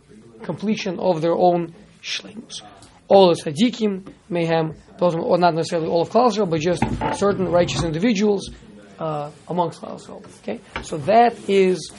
[0.43, 2.63] completion of their own shlemus.
[3.09, 6.83] All the tzaddikim may have, those, or not necessarily all of Klal but just
[7.19, 8.51] certain righteous individuals
[8.99, 10.01] uh, amongst Klal
[10.41, 11.93] Okay, so that is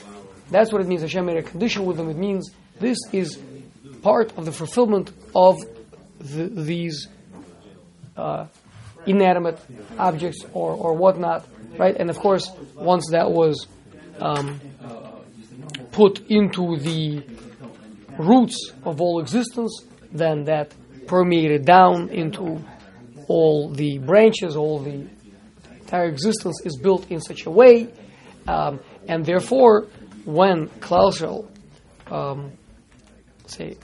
[0.50, 1.02] that's what it means.
[1.02, 2.10] Hashem made a condition with them.
[2.10, 3.40] It means this is
[4.02, 5.58] part of the fulfillment of
[6.20, 7.08] the, these
[8.18, 8.48] uh,
[9.06, 9.60] inanimate
[9.98, 11.46] objects or, or whatnot,
[11.78, 11.96] right?
[11.98, 13.68] And of course, once that was
[14.20, 14.60] um,
[15.92, 17.24] put into the
[18.18, 20.74] roots of all existence, then that
[21.08, 22.64] permeated down into
[23.28, 25.08] all the branches, all the
[25.80, 27.90] entire existence is built in such a way,
[28.48, 29.88] um, and therefore,
[30.26, 31.48] when Klausel,
[32.10, 32.52] um,
[33.48, 33.78] say,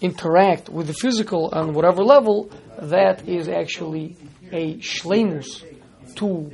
[0.00, 4.16] interact with the physical on whatever level, that is actually
[4.50, 5.62] a shlemus
[6.16, 6.50] to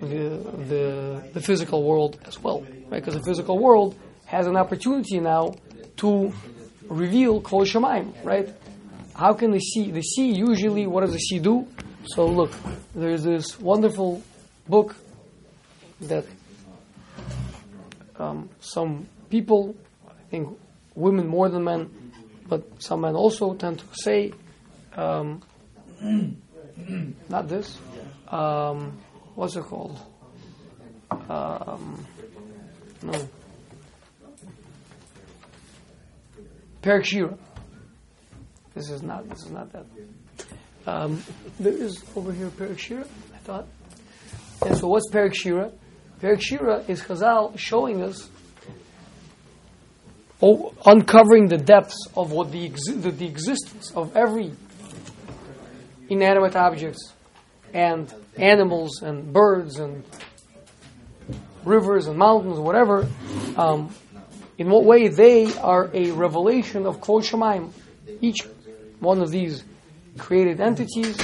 [0.00, 0.06] the,
[0.68, 3.04] the, the physical world as well, right?
[3.04, 5.52] Because the physical world has an opportunity now
[5.96, 6.32] to
[6.88, 8.48] reveal Kol Shemaim, right?
[9.14, 11.66] How can the sea, the sea usually, what does the sea do?
[12.06, 12.52] So look,
[12.94, 14.22] there's this wonderful
[14.68, 14.96] book
[16.02, 16.24] that
[18.18, 19.74] um, some people,
[20.08, 20.58] I think
[20.94, 21.90] women more than men,
[22.50, 24.32] but some men also tend to say,
[24.96, 25.40] um,
[27.28, 27.78] not this.
[28.28, 28.98] Um,
[29.36, 29.98] what's it called?
[31.10, 32.04] Um,
[33.02, 33.28] no.
[36.82, 37.38] Perek Shira.
[38.74, 39.28] This is not.
[39.28, 39.86] This is not that.
[40.86, 41.22] Um,
[41.60, 43.04] there is over here Perek Shira.
[43.34, 43.66] I thought.
[44.66, 45.70] And so, what's Perek Shira?
[46.20, 48.28] Perek Shira is Chazal showing us,
[50.42, 54.52] oh, uncovering the depths of what the, the, the existence of every
[56.08, 57.12] inanimate objects
[57.72, 60.04] and animals and birds and
[61.64, 63.08] rivers and mountains, whatever,
[63.56, 63.94] um,
[64.58, 67.72] in what way they are a revelation of Kvod Shemaim.
[68.20, 68.40] Each
[68.98, 69.64] one of these
[70.18, 71.16] created entities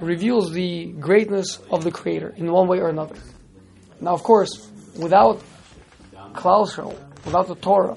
[0.00, 3.16] reveals the greatness of the Creator in one way or another.
[4.00, 5.42] Now, of course, without
[6.32, 7.96] Klal Yisrael, without the Torah,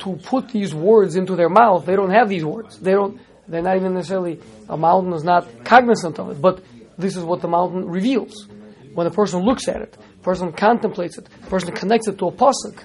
[0.00, 2.78] to put these words into their mouth, they don't have these words.
[2.78, 3.20] They don't.
[3.48, 4.40] They're not even necessarily.
[4.68, 6.62] A mountain is not cognizant of it, but
[6.98, 8.46] this is what the mountain reveals.
[8.94, 12.26] When a person looks at it, a person contemplates it, a person connects it to
[12.26, 12.82] a pasuk,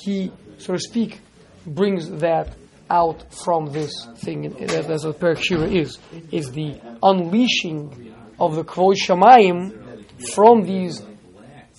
[0.00, 1.20] he, so to speak,
[1.66, 2.54] brings that
[2.88, 4.42] out from this thing.
[4.42, 5.98] That- That's what Perek Shira is.
[6.32, 11.02] Is the unleashing of the Kvod Shamayim from these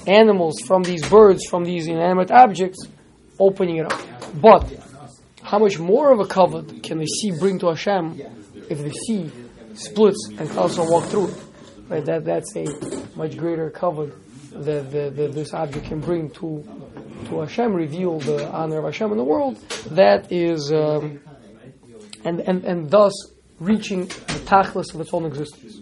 [0.05, 2.85] animals, from these birds, from these inanimate objects,
[3.39, 3.99] opening it up.
[4.35, 4.71] But
[5.43, 8.21] how much more of a covet can the sea bring to Hashem
[8.69, 9.31] if the sea
[9.73, 11.33] splits and also walk through?
[11.89, 12.05] Right?
[12.05, 12.65] That that's a
[13.17, 14.13] much greater covet
[14.51, 16.63] that, that, that this object can bring to
[17.25, 19.57] to Hashem, reveal the honor of Hashem in the world.
[19.91, 21.19] That is, um,
[22.23, 23.13] and and and thus
[23.59, 25.81] reaching the tachlis of its own existence.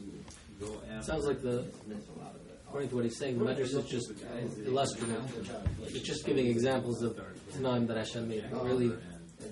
[0.61, 1.65] It sounds like the,
[2.67, 4.11] according to what he's saying, the Medrash is just
[4.65, 5.23] illustrative.
[5.83, 7.17] It's just giving examples of
[7.51, 8.45] Tanaim that Hashem made.
[8.51, 8.91] Really,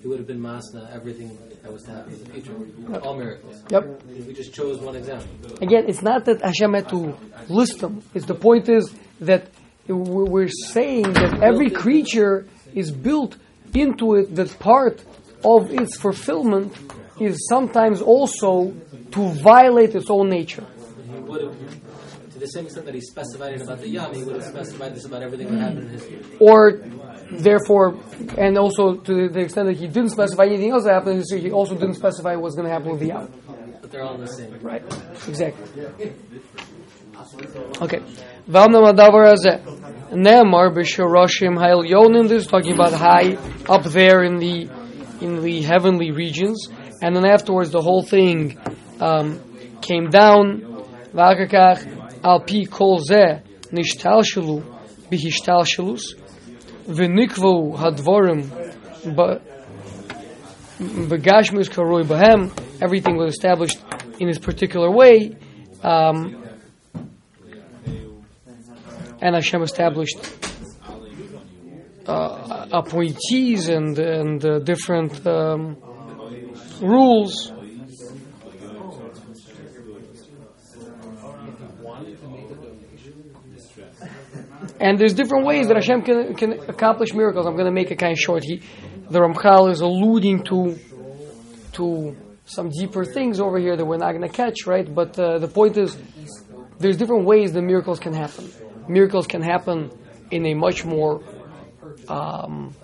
[0.02, 3.00] it would have been Masna, everything that was to happen in the future.
[3.02, 3.62] All miracles.
[3.70, 4.02] Yep.
[4.26, 5.28] We just chose one example.
[5.60, 7.16] Again, it's not that Hashem had to
[7.48, 8.02] list them.
[8.14, 9.48] It's the point is that
[9.88, 13.36] we're saying that every creature is built
[13.74, 14.34] into it.
[14.34, 15.02] That part
[15.44, 16.76] of its fulfillment
[17.20, 18.74] is sometimes also
[19.12, 20.66] to violate its own nature.
[21.10, 24.22] He would have, to the same extent that he specified it about the Yam, he
[24.24, 26.18] would have specified this about everything that happened in history.
[26.40, 26.80] Or,
[27.30, 28.00] therefore,
[28.36, 31.40] and also to the extent that he didn't specify anything else that happened in history,
[31.40, 33.32] he also didn't specify what's going to happen with the Yam.
[33.80, 34.58] But they're all the same.
[34.60, 34.82] Right.
[35.28, 35.86] Exactly.
[37.82, 38.00] Okay.
[38.48, 39.60] V'amnam hadavar hazeh.
[40.12, 42.28] Ne'emar b'shoroshim ha'elyonim.
[42.28, 43.36] This is talking about high
[43.68, 44.68] up there in the
[45.20, 46.68] in the heavenly regions,
[47.02, 48.58] and then afterwards the whole thing
[49.00, 49.40] um,
[49.82, 50.62] came down.
[51.12, 54.62] V'akakach pi kol zeh nishtalshelu
[55.10, 56.14] b'hishtalshelus
[56.86, 58.42] v'nikvu hadvorim
[59.16, 59.40] ba-
[60.78, 62.52] Begashmus karoi bahem.
[62.80, 63.80] Everything was established
[64.20, 65.36] in its particular way,
[65.82, 66.40] um,
[69.20, 70.20] and Hashem established
[72.06, 75.76] uh, appointees and and uh, different um,
[76.80, 77.50] rules.
[84.80, 87.46] And there's different ways that Hashem can, can accomplish miracles.
[87.46, 88.44] I'm going to make it kind of short.
[88.44, 88.62] He,
[89.10, 90.78] the Ramchal is alluding to
[91.72, 94.92] to some deeper things over here that we're not going to catch, right?
[94.92, 95.96] But uh, the point is,
[96.78, 98.50] there's different ways the miracles can happen.
[98.88, 99.90] Miracles can happen
[100.30, 101.22] in a much more.
[102.08, 102.74] Um,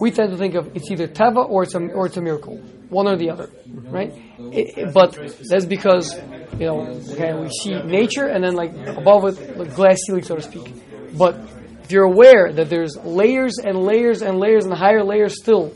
[0.00, 2.56] we tend to think of it's either tava or it's a or it's a miracle,
[2.88, 3.48] one or the other,
[3.96, 4.12] right?
[4.52, 5.12] It, it- but
[5.50, 6.14] that's because
[6.58, 6.80] you know,
[7.12, 10.72] okay, we see nature and then like above it, like glass ceiling, so to speak.
[11.16, 11.34] But
[11.82, 15.74] if you're aware that there's layers and layers and layers and higher layers still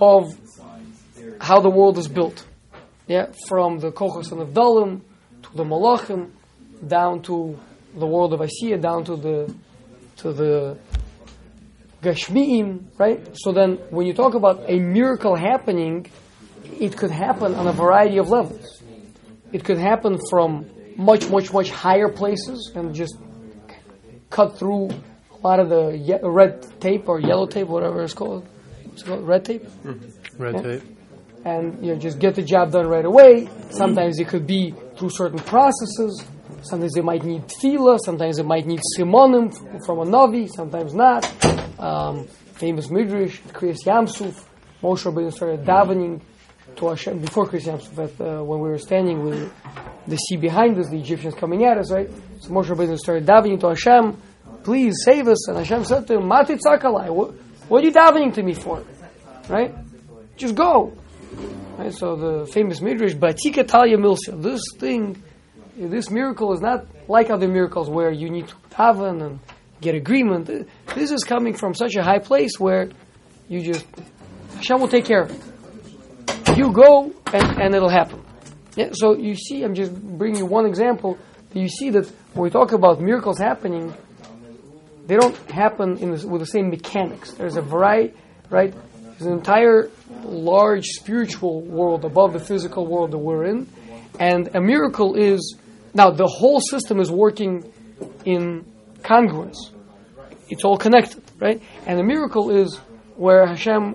[0.00, 0.24] of
[1.40, 2.44] how the world is built,
[3.06, 5.00] yeah, from the Kochos and Avdalim
[5.42, 6.30] to the Malachim,
[6.86, 7.58] down to
[7.96, 9.54] the world of Asiya, down to the
[10.16, 10.78] to the
[12.04, 13.20] Gashmiim, right?
[13.42, 16.06] So then, when you talk about a miracle happening,
[16.78, 18.82] it could happen on a variety of levels.
[19.52, 23.16] It could happen from much, much, much higher places and just
[24.30, 24.90] cut through
[25.32, 28.46] a lot of the ye- red tape or yellow tape, whatever it's called.
[28.92, 30.42] It's called red tape mm-hmm.
[30.42, 30.62] Red Yeah.
[30.62, 30.82] tape.
[31.44, 33.48] and you know, just get the job done right away.
[33.70, 36.24] Sometimes it could be through certain processes.
[36.62, 37.98] Sometimes it might need tefillah.
[38.04, 39.52] Sometimes it might need simonim
[39.84, 40.48] from a navi.
[40.48, 41.22] Sometimes not.
[41.84, 44.42] Um, famous midrash, Kriyas Yamsuf.
[44.82, 46.22] Moshe Rabbeinu started davening
[46.76, 47.98] to Hashem before Kriyas Yamsuf.
[47.98, 49.52] At, uh, when we were standing with
[50.06, 52.08] the sea behind us, the Egyptians coming at us, right?
[52.40, 54.16] So Moshe Rabbeinu started davening to Hashem,
[54.62, 57.34] "Please save us." And Hashem said to him, "Mah titzak elai, what,
[57.68, 58.82] what are you davening to me for?"
[59.50, 59.74] Right?
[60.38, 60.94] just go.
[61.76, 64.42] Right, so the famous midrash, Batika Talia Milsa.
[64.42, 65.22] This thing,
[65.76, 69.40] this miracle is not like other miracles where you need to daven and
[69.84, 70.46] get agreement.
[70.94, 72.90] This is coming from such a high place where
[73.48, 73.86] you just
[74.56, 76.56] Hashem will take care of it.
[76.56, 78.22] You go and, and it'll happen.
[78.76, 81.18] Yeah, so you see, I'm just bringing you one example.
[81.52, 83.94] You see that when we talk about miracles happening,
[85.06, 87.32] they don't happen with the same mechanics.
[87.32, 88.14] There's a variety,
[88.50, 88.74] right?
[89.02, 89.90] There's an entire
[90.24, 93.68] large spiritual world above the physical world that we're in,
[94.18, 95.56] and a miracle is
[95.92, 97.70] now the whole system is working
[98.24, 98.64] in
[99.02, 99.73] congruence.
[100.48, 101.60] It's all connected, right?
[101.86, 102.76] And a miracle is
[103.16, 103.94] where Hashem,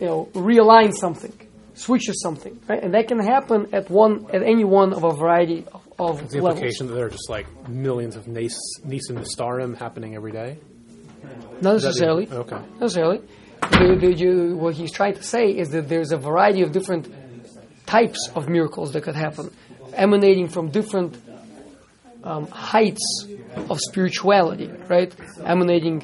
[0.00, 1.32] you know, realigns something,
[1.74, 2.82] switches something, right?
[2.82, 6.40] And that can happen at one, at any one of a variety of, of The
[6.40, 6.54] levels.
[6.56, 10.58] implication that there are just like millions of Nes Nisim Nistarim happening every day.
[11.22, 12.28] Not that the- necessarily.
[12.28, 12.56] Okay.
[12.56, 13.20] Not necessarily.
[13.62, 17.08] The, the, you, what he's trying to say is that there's a variety of different
[17.86, 19.50] types of miracles that could happen,
[19.94, 21.16] emanating from different
[22.24, 23.26] um, heights
[23.70, 25.14] of spirituality, right?
[25.44, 26.02] Emanating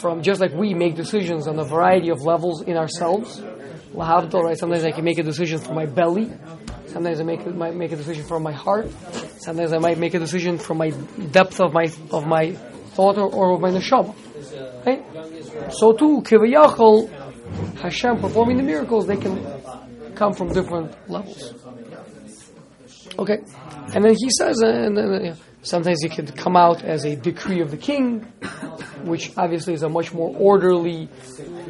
[0.00, 3.40] from just like we make decisions on a variety of levels in ourselves.
[3.92, 4.58] Lahavdol, right?
[4.58, 6.30] Sometimes I can make a decision from my belly.
[6.86, 8.88] Sometimes I make might make a decision from my heart.
[9.38, 10.90] Sometimes I might make a decision from my
[11.30, 12.52] depth of my of my
[12.94, 14.14] thought or, or of my neshama.
[14.84, 15.04] Right?
[15.72, 17.10] So too, Kivayachol,
[17.80, 19.44] Hashem performing the miracles, they can
[20.14, 21.54] come from different levels.
[23.18, 23.38] Okay,
[23.94, 27.16] and then he says, uh, and then, uh, sometimes it could come out as a
[27.16, 28.20] decree of the king,
[29.04, 31.08] which obviously is a much more orderly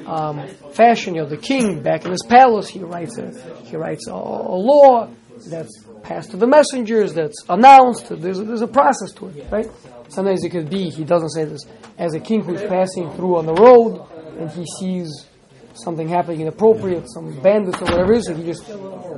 [0.06, 1.14] um, fashion.
[1.14, 3.30] You know, the king back in his palace, he writes a
[3.64, 5.08] he writes a, a law
[5.46, 8.08] that's passed to the messengers, that's announced.
[8.08, 9.68] There's a, there's a process to it, right?
[10.08, 11.64] Sometimes it could be he doesn't say this
[11.98, 14.06] as a king who's passing through on the road
[14.38, 15.27] and he sees
[15.74, 18.68] something happening inappropriate, some bandits or whatever it is, and he just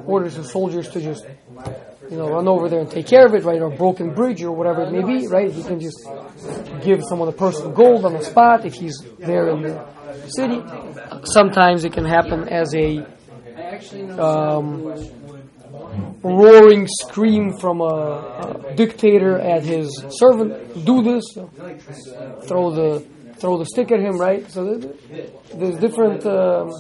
[0.07, 1.25] orders his soldiers to just
[2.11, 3.61] you know run over there and take care of it, right?
[3.61, 5.51] Or broken bridge or whatever it may be, right?
[5.51, 6.07] He can just
[6.83, 9.87] give someone a personal gold on the spot if he's there in the
[10.29, 10.61] city.
[11.25, 13.07] Sometimes it can happen as a
[14.19, 14.95] um,
[16.23, 20.85] roaring scream from a, a dictator at his servant.
[20.85, 21.25] Do this.
[22.47, 23.07] Throw the
[23.41, 24.49] throw the stick at him, right?
[24.51, 24.77] So
[25.55, 26.71] there's different um,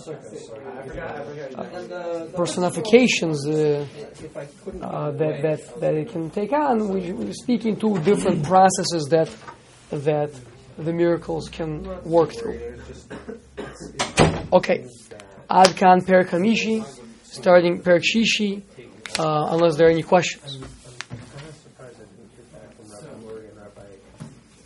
[0.96, 3.86] uh, personifications uh,
[4.82, 6.88] uh, that, that that it can take on.
[6.88, 9.30] We, we're speaking to different processes that
[9.90, 10.30] that
[10.76, 12.60] the miracles can work through.
[14.52, 14.86] Okay,
[15.48, 16.84] Ad Kan Per Kamishi,
[17.24, 18.62] starting Per Shishi,
[19.18, 20.58] uh, unless there are any questions.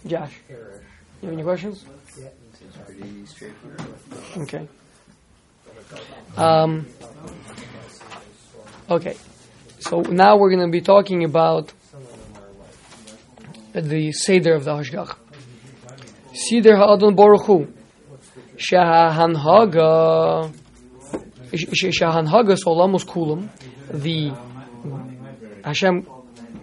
[0.06, 0.34] Josh,
[1.24, 1.84] you have any questions?
[2.84, 3.82] Pretty straightforward.
[4.36, 4.68] Okay.
[6.36, 6.86] Um,
[8.90, 9.16] okay.
[9.80, 11.72] So now we're going to be talking about
[13.72, 15.16] the Seder of the Hashgach.
[16.34, 17.72] Seder Ha'adon Baruch Hu.
[18.56, 20.52] Shahanhaga.
[21.52, 23.48] Shahanhaga Solamus Kulam.
[23.90, 24.32] The
[25.64, 26.06] Hashem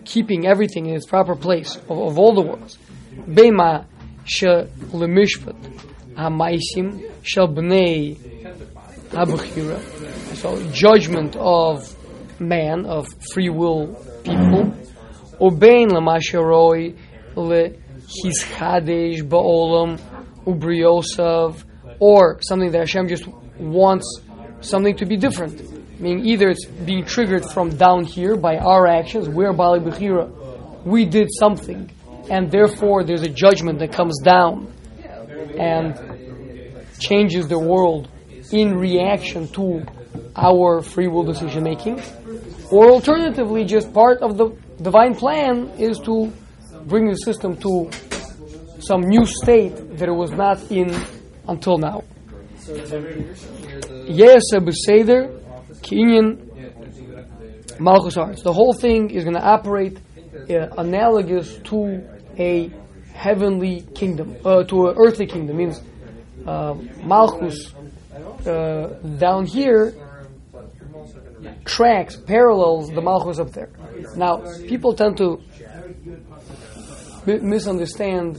[0.06, 2.78] keeping everything in its proper place of, of all the worlds.
[3.28, 3.88] Bema
[4.26, 5.56] she lemishpat
[6.16, 8.18] hamaisim shel bnei
[9.10, 9.80] habchira.
[10.36, 11.96] So judgment of
[12.40, 13.88] man of free will
[14.24, 14.74] people.
[15.40, 16.96] Obein lemasheroi
[17.36, 17.70] le
[18.08, 20.00] hischadesh ba'olam
[20.46, 21.64] ubriosav,
[22.00, 23.28] or something that Hashem just
[23.60, 24.22] wants
[24.62, 25.62] something to be different.
[26.00, 30.30] Meaning either it's being triggered from down here by our actions, we're Bali Bechira,
[30.84, 31.92] we did something,
[32.30, 34.72] and therefore there's a judgment that comes down
[35.58, 35.96] and
[37.00, 38.10] changes the world
[38.52, 39.84] in reaction to
[40.36, 42.02] our free will decision making.
[42.72, 46.32] Or alternatively, just part of the divine plan is to
[46.86, 47.90] bring the system to
[48.80, 50.96] some new state that it was not in
[51.48, 52.04] until now.
[54.06, 54.44] Yes,
[54.86, 55.30] Seder,
[55.82, 56.52] Kinyan,
[57.80, 59.98] Malchus The whole thing is going to operate
[60.50, 62.72] uh, analogous to a
[63.14, 65.58] heavenly kingdom, uh, to an earthly kingdom.
[65.58, 65.82] Means
[66.46, 67.74] uh, Malchus
[68.44, 69.94] down here
[71.66, 73.70] tracks, parallels the Malchus up there.
[74.16, 75.42] Now, people tend to
[77.26, 78.38] mi- misunderstand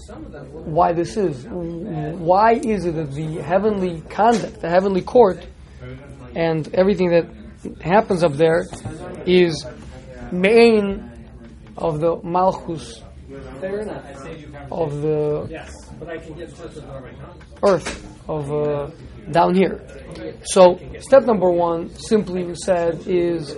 [0.53, 1.47] why this is.
[1.47, 5.47] Why is it that the heavenly conduct, the heavenly court,
[6.35, 7.27] and everything that
[7.81, 8.67] happens up there
[9.27, 9.67] is
[10.31, 11.12] main
[11.77, 13.03] of the Malchus
[14.71, 15.65] of the
[17.63, 18.91] earth, of uh,
[19.31, 19.81] down here.
[20.45, 23.57] So, step number one, simply said, is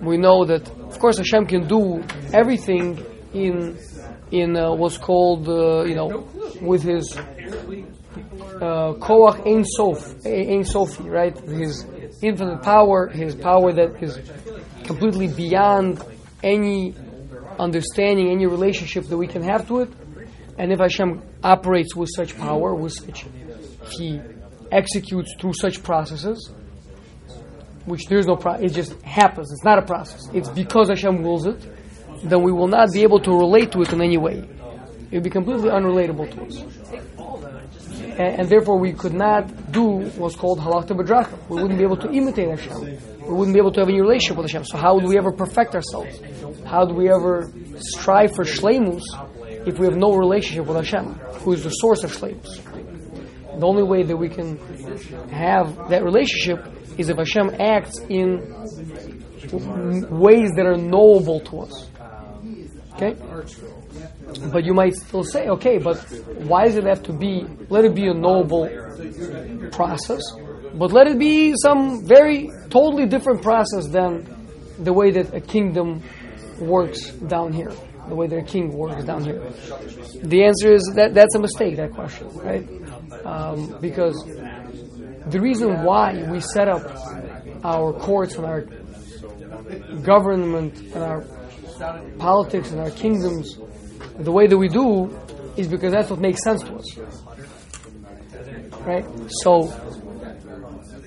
[0.00, 3.78] we know that, of course, Hashem can do everything in
[4.32, 6.26] in uh, what's called, uh, you know,
[6.60, 11.38] with his uh, koach ein sof, ein sofi, right?
[11.38, 11.86] His
[12.22, 14.18] infinite power, his power that is
[14.84, 16.02] completely beyond
[16.42, 16.94] any
[17.58, 19.90] understanding, any relationship that we can have to it.
[20.58, 23.26] And if Hashem operates with such power, with such,
[23.90, 24.20] he
[24.72, 26.50] executes through such processes,
[27.84, 29.52] which there's no process, it just happens.
[29.52, 30.22] It's not a process.
[30.32, 31.60] It's because Hashem wills it.
[32.24, 34.48] Then we will not be able to relate to it in any way.
[35.10, 36.56] It would be completely unrelatable to us.
[38.18, 41.48] And, and therefore, we could not do what's called halakha b'drachim.
[41.48, 42.98] We wouldn't be able to imitate Hashem.
[43.26, 44.64] We wouldn't be able to have any relationship with Hashem.
[44.64, 46.18] So how would we ever perfect ourselves?
[46.66, 49.02] How do we ever strive for shleimus
[49.66, 52.60] if we have no relationship with Hashem, who is the source of shleimus?
[53.58, 54.58] The only way that we can
[55.30, 56.66] have that relationship
[56.98, 58.38] is if Hashem acts in
[60.10, 61.88] ways that are knowable to us.
[62.94, 63.14] Okay?
[64.50, 65.98] But you might still say, okay, but
[66.48, 68.68] why does it have to be, let it be a knowable
[69.70, 70.22] process,
[70.74, 74.26] but let it be some very totally different process than
[74.78, 76.02] the way that a kingdom
[76.60, 77.72] works down here,
[78.08, 79.40] the way a king works down here.
[80.22, 82.68] The answer is that that's a mistake, that question, right?
[83.24, 84.14] Um, because
[85.26, 86.82] the reason why we set up
[87.64, 88.62] our courts and our
[90.02, 91.24] government and our
[92.18, 93.58] politics and our kingdoms
[94.18, 95.14] the way that we do
[95.56, 96.96] is because that's what makes sense to us.
[98.80, 99.04] Right?
[99.42, 99.64] So,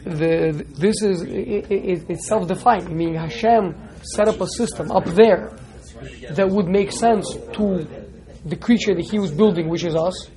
[0.04, 2.90] the, this is it, it, it's self-defined.
[2.90, 5.52] Meaning Hashem set up a system up there
[6.32, 7.88] that would make sense to
[8.46, 10.30] the creature that He was building, which is us.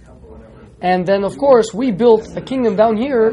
[0.81, 3.31] And then, of course, we built a kingdom down here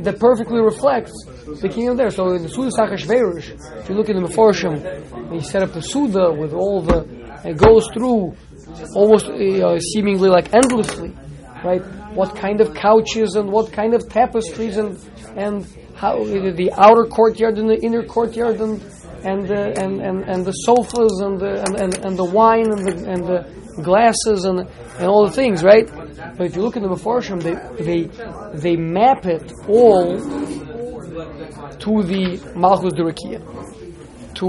[0.00, 1.12] that perfectly reflects
[1.60, 2.10] the kingdom there.
[2.10, 5.82] So in the Seudas Achashverosh, if you look at the Meforshim, he set up the
[5.82, 7.00] Suda with all the,
[7.44, 8.34] it goes through
[8.94, 11.14] almost uh, seemingly like endlessly,
[11.62, 11.82] right?
[12.14, 14.98] What kind of couches and what kind of tapestries and
[15.36, 18.80] and how the outer courtyard and the inner courtyard and
[19.24, 22.86] and the, and, and, and the sofas and the and, and, and the wine and
[22.86, 25.88] the and the glasses and and all the things, right?
[26.36, 27.54] But if you look at the Meforshim, they
[27.84, 28.02] they
[28.54, 30.18] they map it all
[31.84, 33.40] to the Malchus Durakia,
[34.34, 34.48] to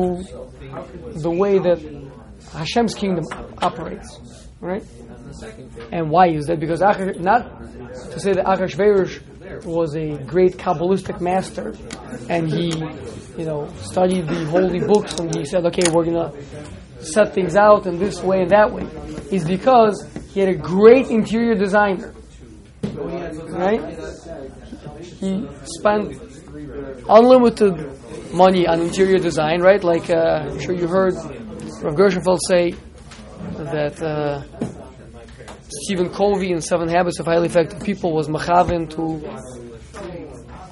[1.20, 1.80] the way that
[2.54, 3.26] Hashem's kingdom
[3.62, 4.20] operates,
[4.60, 4.84] right?
[5.92, 6.60] And why is that?
[6.60, 7.62] Because Achash, not
[8.12, 11.76] to say that Achashverosh was a great Kabbalistic master,
[12.30, 12.70] and he,
[13.38, 16.32] you know, studied the holy books, and he said, okay, we're gonna
[17.02, 18.84] set things out in this way and that way,
[19.32, 22.14] is because he had a great interior designer,
[22.94, 23.98] right?
[25.02, 26.22] He spent
[27.10, 29.84] unlimited money on interior design, right?
[29.84, 32.72] Like uh, I'm sure you heard Rav Gershenfeld say
[33.58, 34.44] that uh,
[35.70, 39.22] Stephen Covey in Seven Habits of Highly Effective People was machavin to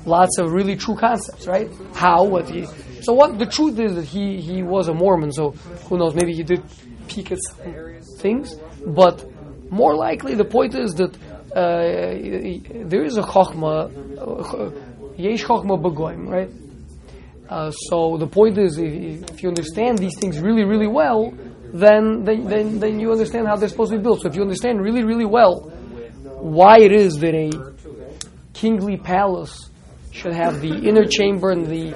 [0.05, 1.69] lots of really true concepts, right?
[1.93, 2.65] How, what he.
[3.01, 5.51] So what the truth is that he he was a Mormon, so
[5.87, 6.15] who knows?
[6.15, 6.63] Maybe he did
[7.07, 9.25] peek at some things, but
[9.71, 11.15] more likely the point is that
[11.55, 13.81] uh, there is a chokhmah,
[14.17, 14.71] uh,
[15.17, 16.49] yesh chokhmah begoim, right?
[17.49, 21.33] Uh, so the point is, if, if, you understand these things really, really well,
[21.73, 24.21] then, then, then, then you understand how they're supposed to be built.
[24.21, 25.71] So if you understand really, really well
[26.39, 27.49] why it is that a
[28.53, 29.69] kingly palace
[30.11, 31.93] should have the inner chamber and the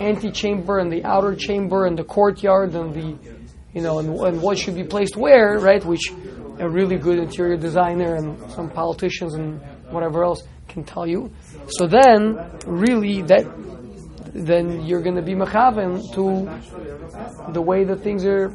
[0.00, 3.18] antechamber and the outer chamber and the courtyard and the,
[3.74, 5.84] you know, and, and what should be placed where, right?
[5.84, 6.12] Which
[6.58, 9.60] a really good interior designer and some politicians and
[9.90, 11.30] whatever else can tell you.
[11.68, 13.44] So then, really, that
[14.34, 18.48] then you're going to be mechaven to the way that things are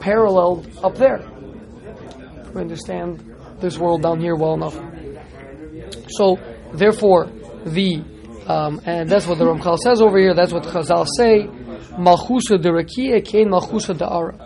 [0.00, 1.28] paralleled up there.
[2.54, 4.78] We understand this world down here well enough.
[6.10, 6.38] So,
[6.72, 7.30] therefore,
[7.64, 8.04] the
[8.46, 10.34] um, and that's what the Ramchal says over here.
[10.34, 11.46] That's what Chazal say.
[11.96, 14.36] Malchusa de Rakia kain Malchusa de Ara.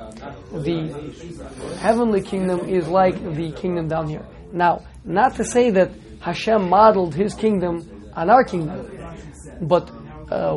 [0.52, 4.26] The heavenly kingdom is like the kingdom down here.
[4.52, 8.86] Now, not to say that Hashem modeled His kingdom on our kingdom,
[9.62, 9.90] but
[10.30, 10.56] uh,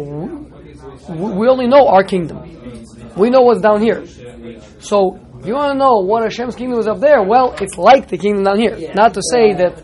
[1.10, 2.38] we, we only know our kingdom.
[3.16, 4.06] We know what's down here.
[4.80, 8.10] So, if you want to know what Hashem's kingdom is up there, well, it's like
[8.10, 8.92] the kingdom down here.
[8.94, 9.84] Not to say that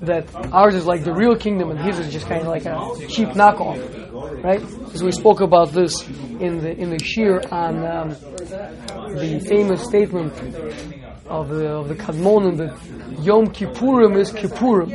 [0.00, 3.06] that ours is like the real kingdom and his is just kind of like a
[3.08, 4.60] cheap knockoff, right?
[4.60, 6.06] Because we spoke about this
[6.40, 8.08] in the in the shir on um,
[9.14, 10.32] the famous statement
[11.26, 14.88] of the of the Kadmonim that Yom Kippurim is K'Purim,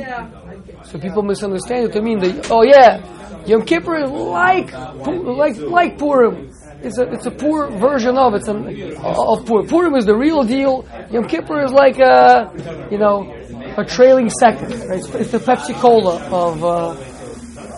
[0.94, 3.02] So people misunderstand it to mean that oh yeah,
[3.46, 4.70] Yom Kippur is like
[5.04, 6.52] like like Purim.
[6.82, 8.44] It's a it's a poor version of it.
[8.44, 8.58] Some
[9.02, 9.66] of Purim.
[9.66, 10.86] Purim is the real deal.
[11.10, 13.28] Yom Kippur is like a you know
[13.76, 14.70] a trailing second.
[14.88, 15.00] Right?
[15.00, 16.90] It's, it's the Pepsi Cola of uh,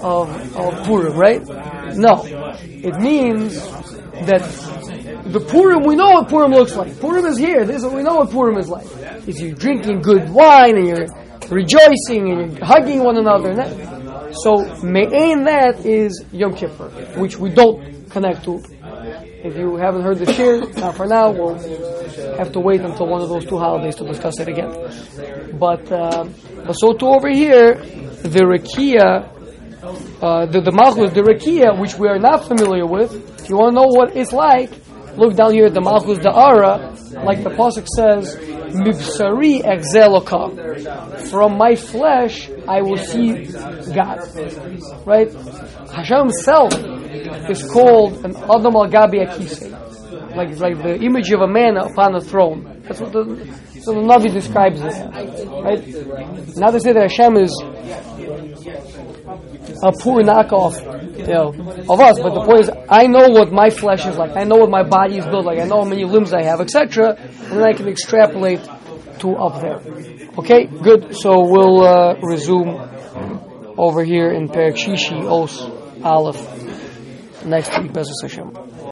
[0.03, 1.43] of of Purim, right?
[1.97, 3.55] No, it means
[4.27, 4.43] that
[5.33, 7.01] the Purim, we know what Purim looks like.
[7.01, 7.65] Purim is here.
[7.65, 8.87] This is, we know what Purim is like.
[9.27, 11.07] Is you're drinking good wine and you're
[11.51, 13.55] rejoicing and hugging one another.
[13.55, 14.35] That.
[14.43, 18.63] So, me'ain that is Yom Kippur, which we don't connect to.
[19.45, 21.59] If you haven't heard the shir, not for now, we'll
[22.37, 24.73] have to wait until one of those two holidays to discuss it again.
[25.59, 26.29] But, uh,
[26.67, 29.31] but so too over here, the Rekia,
[30.21, 33.77] uh, the, the Malchus, the Rekia, which we are not familiar with, if you want
[33.77, 34.73] to know what it's like,
[35.17, 38.37] look down here at the Malchus Da'ara, like the Pasuk says,
[38.77, 39.63] Mibsari.
[41.31, 43.47] From my flesh, I will see
[43.95, 44.21] God.
[45.07, 45.33] Right?
[45.91, 46.73] Hashem himself
[47.51, 49.73] is called an Adam al Gabi Akise.
[50.37, 52.83] Like, like the image of a man upon a throne.
[52.83, 53.25] That's what the,
[53.81, 55.49] so the Navi describes it.
[55.49, 56.57] Right?
[56.57, 57.53] Now they say that Hashem is
[59.83, 60.77] a poor knockoff,
[61.19, 61.49] you know,
[61.89, 62.19] of us.
[62.19, 64.37] But the point is, I know what my flesh is like.
[64.37, 65.59] I know what my body is built like.
[65.59, 67.15] I know how many limbs I have, etc.
[67.17, 68.61] And then I can extrapolate
[69.21, 69.81] to up there.
[70.39, 71.17] Okay, good.
[71.17, 75.63] So we'll uh, resume over here in Perek Shishi Os
[76.03, 78.66] Aleph next week, B'ezras Hashem.